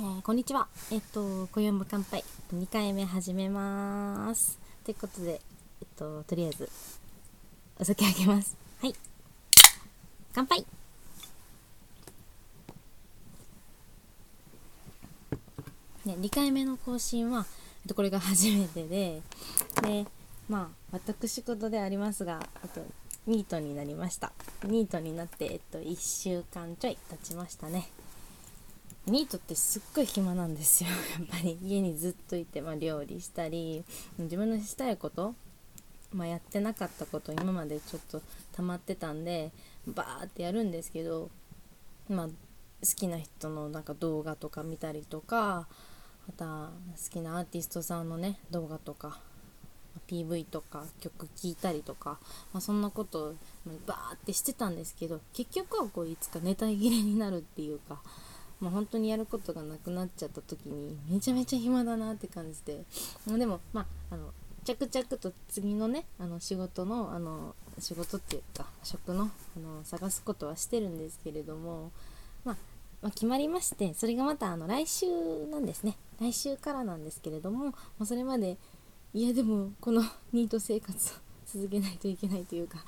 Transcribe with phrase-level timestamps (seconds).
[0.00, 0.68] えー、こんにちは。
[0.92, 2.22] えっと、今宵も乾杯。
[2.54, 4.56] 2回目始めます。
[4.84, 5.40] ということで、
[5.80, 6.70] えっと、とりあえず、
[7.80, 8.56] お酒あげます。
[8.80, 8.94] はい。
[10.32, 10.64] 乾杯
[16.06, 17.44] ね、2回目の更新は、
[17.82, 19.20] えっと、これが初めてで、
[19.82, 20.06] で、
[20.48, 22.82] まあ、私事でありますが、あと、
[23.26, 24.30] ニートになりました。
[24.62, 27.88] ニートになって、えっと、1週間ちょい経ちましたね。
[29.10, 30.90] ニートってすっごい暇なんですよ。
[31.18, 33.84] やっぱり家にずっといて、まあ、料理したり
[34.18, 35.34] 自分のしたいこと、
[36.12, 39.52] まあ、やってなかったこと今までちょっと溜まってたんで
[39.86, 41.30] バーってやるんですけど、
[42.08, 42.32] まあ、好
[42.82, 45.68] きな人のなんか動画とか見たりとか
[46.26, 46.70] また
[47.02, 49.20] 好きなアーティストさんのね動画とか
[50.06, 52.18] PV とか曲聴いたりとか、
[52.52, 53.34] まあ、そんなことを
[53.86, 58.00] バーってしてたんですけど結局はこういつかネタ切れになるっていうか
[58.60, 62.84] まあ、本当にやることがなくなっちゃった時にめちゃめちゃ暇だなって感じで
[63.26, 64.32] でもまああの
[64.64, 71.90] 着々と次のねあの仕事のあの仕事っていうか職のあの探すことはしてるんですけれども、
[72.44, 72.56] まあ、
[73.00, 75.06] まあ、決まりましてそれがまたあの来週
[75.50, 75.96] なんですね。
[76.20, 78.58] 来週からなんですけれども、まあ、それまで
[79.14, 80.02] いやでもこの
[80.34, 81.14] ニート生活
[81.52, 82.78] 続けないといけないというか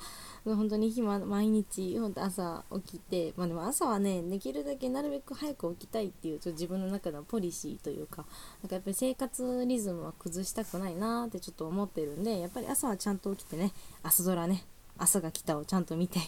[0.45, 8.25] 本当に暇毎日本当朝起きて、まあ、でも朝はねできるだけなるべく早く起きたいっていうちょっと自分の中のポリシーというか
[8.63, 13.71] なんかやっぱり生活リズムは崩したくないなってちょっと思ってるんでやっぱり朝はちゃんと起きてね
[14.03, 14.63] 朝ドラね
[14.97, 16.19] 朝が来たをちゃんと見て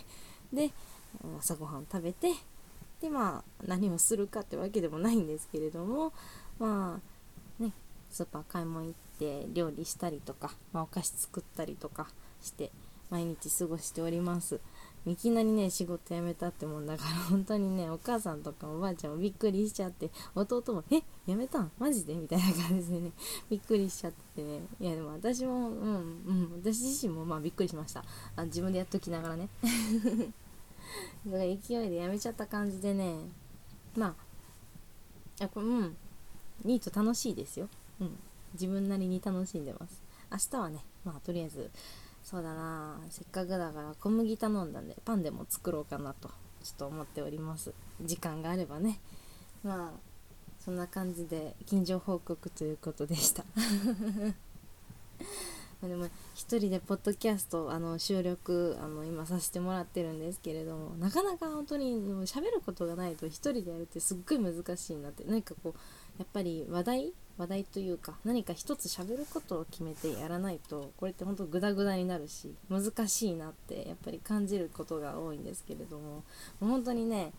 [0.51, 0.71] で
[1.39, 2.31] 朝ごはん食べて
[3.01, 6.13] でまあ何をするかってわけでもないんですけれども
[6.59, 6.99] ま
[7.59, 7.73] あね
[8.09, 12.07] スーパー買い物行って料理したりとか、まあ、お菓子作ったりとか
[12.43, 12.71] して
[13.09, 14.59] 毎日過ごしております。
[15.05, 21.71] いきなりね仕事辞めたってもんだから 本当にねお母さんとかおばあちゃんもびっくりしちゃって弟も「え辞めたん？
[21.77, 23.11] マジで?」みたいな感じでね
[23.51, 24.61] びっくりしちゃってね。
[24.79, 28.03] いやでも私もうんうん私自身もまあびっくりしました。
[28.37, 29.49] あ自分でやっときながらね。
[31.27, 31.57] だから勢い
[31.89, 33.17] で辞めちゃった感じでね
[33.97, 34.15] ま
[35.39, 35.97] ああこれうん
[36.63, 37.67] ニート楽しいですよ。
[37.99, 38.17] うん
[38.53, 40.01] 自分なりに楽しんでます。
[40.31, 41.69] 明日はねまあとりあえず
[42.23, 42.99] そうだな。
[43.09, 46.29] せっかくだから小麦頼んだんでパンでも作ろうかなと
[46.63, 47.73] ちょっと思っております。
[48.01, 48.99] 時間があればね。
[49.63, 49.99] まあ
[50.63, 53.43] そんな感じで近所報告ということでした。
[55.85, 61.95] でも一人でポッドキャストあの収録あの今させてもらってるんですけれどもなかなか本当に
[62.25, 65.25] 喋ることがないと一人でやるってすっごい難しいなって。
[65.25, 65.77] 何かこう
[66.17, 76.23] やっぱり話題話題というか何か一つ喋ることを決めてやらないとこれって本当グダグダになるし難しいなってやっぱり感じることが多いんですけれども
[76.59, 77.31] 本当にね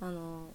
[0.00, 0.48] あの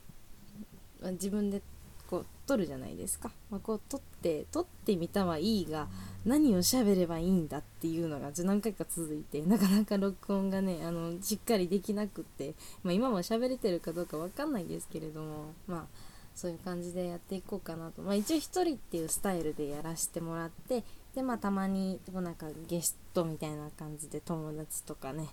[1.01, 1.61] 自分で
[2.09, 5.87] こう撮るじゃないですか、まあ、こう撮って撮ってみたはいいが
[6.25, 12.53] 何を喋ればいいんだっていうのが何回か続いてなかなか録音がねあのしっかりできなくって、
[12.83, 20.83] まあ、今も喋れてるかどうか分かんないですけれどもまあそういう感じでやっていこうかなと、まあ、一応1人っていうスタイルでやらせてもらって
[21.15, 25.27] でまあたまにでもなんかゲストみたいな感じで友達とかね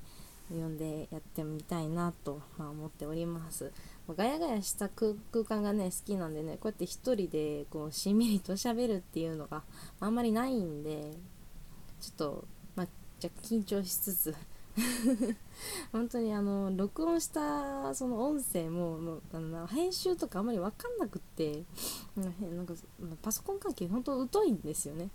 [0.51, 3.71] 呼んでやってみたいなと、まあ、思っております。
[4.17, 5.15] ガヤガヤした空
[5.45, 9.63] 間がね好きなんでねこうやって1人でこうしんみりと喋るっていうのが
[10.01, 11.13] あんまりないんで
[12.01, 12.45] ちょっと、
[12.75, 12.87] まあ、
[13.21, 14.35] じゃ緊張しつつ
[15.93, 21.65] 本当にあの録音したその音声ももうあの編集とかあんまり分かんなくって
[22.17, 22.75] なんか
[23.23, 25.11] パソコン関係本当疎いんですよね、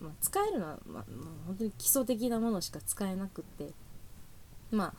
[0.00, 1.04] まあ、使えるのは、まあ、
[1.46, 3.72] 本当に基礎的なものしか使えなくって。
[4.70, 4.94] まあ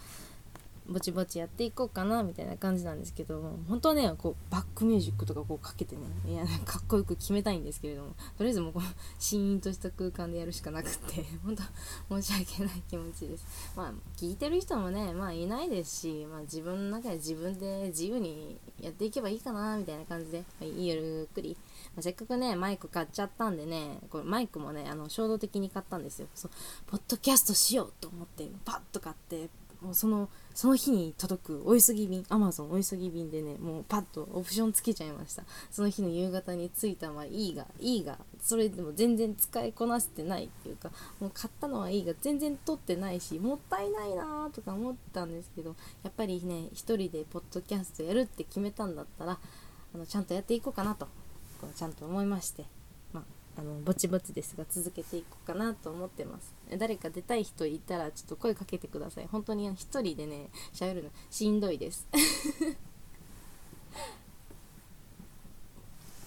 [0.88, 8.86] ぼちぼちやっていこうかなみたいな感じなんですけども本当はねこうバックミュージックとかこうかけてねいやかっこよく決めたいんですけれどもとりあえずもうこの
[9.18, 13.46] シーンとした空間でやるしかなくって 本当申し訳ない気持ちです。
[13.76, 21.58] まあ聞いてる人もねまあいないですし、まあ、自分の中で自分で自由にやっていけばいいかなみたいな感じで、まあ、ゆっくり、
[21.96, 26.28] まあ、せっかくねマイク買っちゃったんでねこれマイクもねあの衝動的に買ったんですよ。
[26.36, 26.52] そう
[26.88, 29.50] ポッドキャストしようと思ってパッと買って
[29.84, 35.44] もうそのその日に届くお急ぎ便アマゾンお急ぎ便でねもうパッとオプションつけちゃいました。
[35.72, 49.40] その日の夕方に着いたのはいいがいいがそれでも全然使いこなせてないっていうかもう買ったのはいいが全然取ってないしもったいないなとか思ったんですけどやっぱりね一人でポッドキャストやるって決めたんだったら
[49.94, 51.08] あのちゃんとやっていこうかなと
[51.76, 52.83] ちゃんと思いまして。
[53.56, 56.54] あのぼちぼちですが続けていこうかなと思ってます。
[56.78, 59.28] 誰か出たい人いたらちょっと声かけてください。
[59.32, 62.08] 本当に一人でね喋るのしんどいです。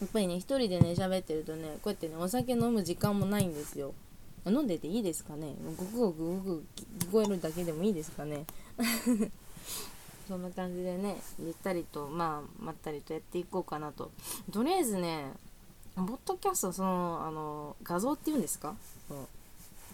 [0.00, 3.94] やっぱりね一人でね喋ってるとねこうやってねお酒飲む時間もないんですよ。
[4.44, 5.56] 飲んでていいですかね？
[5.76, 6.64] ごくごくごく
[7.00, 8.44] 聞こえるだけでもいいですかね？
[10.28, 14.12] そんな感じでねゆったりとまあまったりとやっていこうかなと。
[14.52, 15.32] とりあえずね
[15.96, 18.74] ポッドキャストそのあの画像っていうんですか？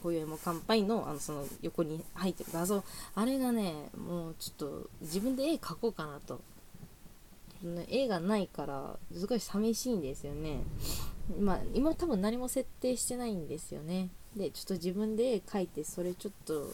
[0.03, 2.83] 今宵も乾杯のあのその横に入ってる画像。
[3.15, 6.41] あれがねもうちょっと自分で絵描こうかなと。
[7.89, 10.65] 絵がないからすごい寂しいんですよね。
[11.41, 14.09] まあ今多分何も設定してないんですよね。
[14.37, 16.67] でちょっと自分で絵描いてそれちょっと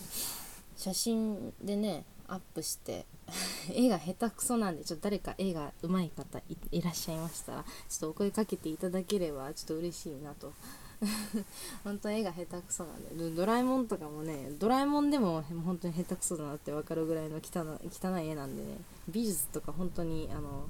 [0.75, 3.07] 写真でねアップして
[3.73, 6.41] 絵が下手くそなんでちょっと誰か絵が上手い方
[6.71, 10.53] いらっしゃいましたらちょっとお声かけていただければちょっと嬉しいなと。
[11.85, 18.79] 本当絵が下手くそなんでドラえもんとかもねドラえもんでも本当に下手くそだなって分かるぐらいの汚汚い絵なんでね
[19.09, 20.67] 美術とか本当にあの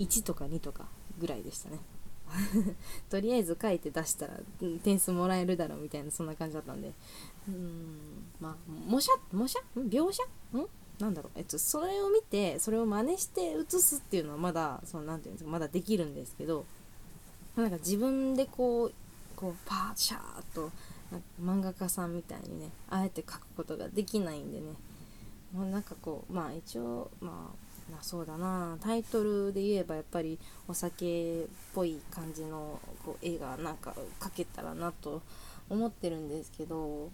[0.00, 0.88] 1とか2とか
[1.18, 1.78] ぐらいでしたね。
[3.10, 4.34] とりあえず書いて出したら
[4.82, 6.92] 点数もらえるだろうみたいなそんな感じだったんで。
[7.48, 9.58] うんまあ模写模写？
[9.76, 10.22] 描写？
[10.56, 10.66] ん？
[10.98, 16.66] なんだろう、えっと、それを見てそれを真似して写すっていうのはまだそのなんていうんですかまだできるんですけど
[17.56, 18.92] なんか自分でこう
[19.36, 20.70] こうパーシャーっと
[21.40, 24.74] 漫画家さんみたいにねあえて描くことができないんでね。
[25.52, 27.67] もうなんかこうまあ一応まあ
[28.00, 28.76] そうだな。
[28.80, 35.22] タイトルで言えばやっぱりお酒っぽい感じのこう絵がなんか描けたらなと
[35.70, 37.10] 思ってるんですけどお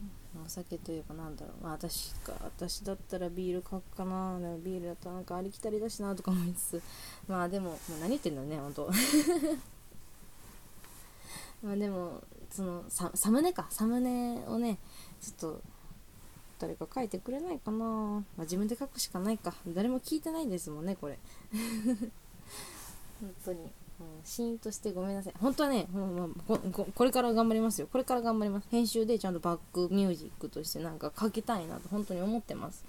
[0.46, 4.38] 酒といえばなんだろう、まあ、私か私だったらビール買くかな。
[4.38, 6.82] でもビールだったらなんかありきたりだしなとか思いつつ。
[7.28, 8.90] まあでも、まあ、何言ってんだね本当
[11.62, 13.66] まあでもそのササムネか。
[13.70, 14.78] サムネをね
[15.20, 15.62] ちょっと
[16.58, 19.54] 誰か書いてくれないかな、まあ、自分で書くしかないか。
[19.68, 21.18] 誰も聞いてないですもんねこれ。
[23.20, 23.68] 本当に、うん、
[24.24, 25.34] シーンとしてごめんなさい。
[25.40, 26.34] 本当はね、もう
[26.72, 27.88] ここれから頑張りますよ。
[27.90, 28.68] これから頑張ります。
[28.70, 32.84] 編集でちゃんとバックミュージックとしてなんか書きたいなと本当に思ってます。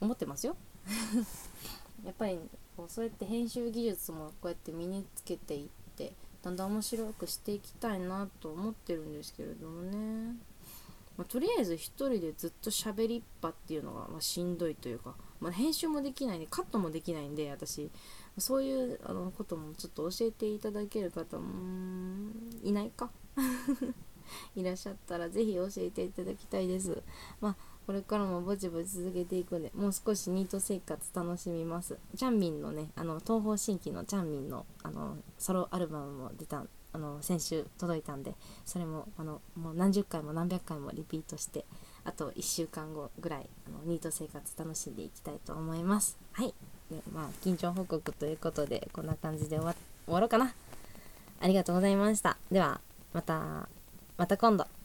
[0.00, 0.56] 思ってますよ。
[2.04, 2.38] やっぱり
[2.76, 10.36] こうそうやって編集技術もこうやって身につけていってだんだん面白くしていきたいなと思ってるんですけれどもね、
[11.20, 17.90] まあ、とりあえず1人でずっと喋りっぱっていうのが、まあ、しんどいというか、まあ、編集もできないんでカットもできないんで私
[18.38, 22.32] そういうあのこともちょっと教えていただける方も
[22.64, 23.10] いないか？
[24.56, 27.02] いらっしゃったらぜひ教えていただきたいです。
[27.42, 27.56] まあ
[27.86, 31.98] これからもぼちぼち続けていくんで、もう少しニート生活楽しみます。
[32.16, 38.34] チャンミンのね、あの、東方神起のチャンミンの、あの、ソロアルバムも出た、あの、先週届いたんで、
[38.64, 41.64] それも、あの、もう何十回も何百回もリピートして、
[42.04, 46.18] あと1週間後ぐらい、あのニート生活楽しんでいきたいと思います。
[46.32, 46.54] はい。
[46.90, 49.74] でまあ、緊張報告ということで、こんな感じで終わ
[50.06, 50.52] 終わろうかな。
[51.40, 52.36] ありがとうございました。
[52.50, 52.80] では、
[53.12, 53.68] また、
[54.16, 54.79] また今度。